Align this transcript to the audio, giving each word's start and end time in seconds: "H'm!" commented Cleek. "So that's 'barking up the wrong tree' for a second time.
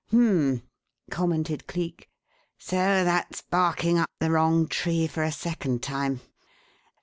"H'm!" 0.09 0.63
commented 1.11 1.67
Cleek. 1.67 2.09
"So 2.57 2.75
that's 2.75 3.41
'barking 3.41 3.99
up 3.99 4.09
the 4.19 4.31
wrong 4.31 4.67
tree' 4.67 5.05
for 5.05 5.21
a 5.21 5.31
second 5.31 5.83
time. 5.83 6.21